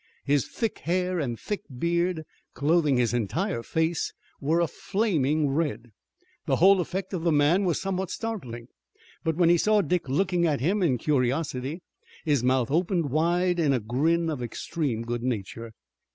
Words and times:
His 0.25 0.47
thick 0.47 0.79
hair 0.79 1.19
and 1.19 1.35
a 1.35 1.39
thick 1.39 1.61
beard 1.77 2.23
clothing 2.55 2.97
his 2.97 3.13
entire 3.13 3.61
face 3.61 4.11
were 4.39 4.59
a 4.59 4.65
flaming 4.67 5.47
red. 5.49 5.91
The 6.47 6.55
whole 6.55 6.81
effect 6.81 7.13
of 7.13 7.23
the 7.23 7.31
man 7.31 7.65
was 7.65 7.79
somewhat 7.79 8.09
startling, 8.09 8.65
but 9.23 9.35
when 9.35 9.49
he 9.49 9.59
saw 9.59 9.81
Dick 9.81 10.09
looking 10.09 10.47
at 10.47 10.59
him 10.59 10.81
in 10.81 10.97
curiosity 10.97 11.83
his 12.25 12.43
mouth 12.43 12.71
opened 12.71 13.11
wide 13.11 13.59
in 13.59 13.73
a 13.73 13.79
grin 13.79 14.27
of 14.31 14.41
extreme 14.41 15.03
good 15.03 15.21
nature. 15.21 15.71